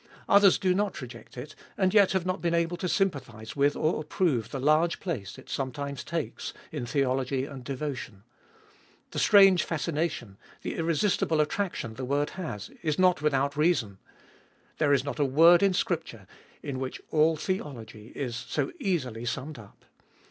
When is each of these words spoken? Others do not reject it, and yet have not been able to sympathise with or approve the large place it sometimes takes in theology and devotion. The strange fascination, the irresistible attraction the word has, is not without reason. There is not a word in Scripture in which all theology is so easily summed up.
Others 0.27 0.57
do 0.57 0.73
not 0.73 0.99
reject 0.99 1.37
it, 1.37 1.53
and 1.77 1.93
yet 1.93 2.13
have 2.13 2.25
not 2.25 2.41
been 2.41 2.55
able 2.55 2.75
to 2.75 2.89
sympathise 2.89 3.55
with 3.55 3.75
or 3.75 4.01
approve 4.01 4.49
the 4.49 4.59
large 4.59 4.99
place 4.99 5.37
it 5.37 5.47
sometimes 5.47 6.03
takes 6.03 6.53
in 6.71 6.87
theology 6.87 7.45
and 7.45 7.63
devotion. 7.63 8.23
The 9.11 9.19
strange 9.19 9.63
fascination, 9.63 10.39
the 10.63 10.73
irresistible 10.75 11.39
attraction 11.39 11.93
the 11.93 12.05
word 12.05 12.31
has, 12.31 12.71
is 12.81 12.97
not 12.97 13.21
without 13.21 13.55
reason. 13.55 13.99
There 14.79 14.91
is 14.91 15.03
not 15.05 15.19
a 15.19 15.23
word 15.23 15.61
in 15.61 15.75
Scripture 15.75 16.25
in 16.63 16.79
which 16.79 16.99
all 17.11 17.35
theology 17.35 18.11
is 18.15 18.35
so 18.35 18.71
easily 18.79 19.25
summed 19.25 19.59
up. 19.59 19.85